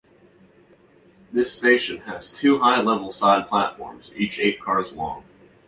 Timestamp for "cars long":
4.59-5.23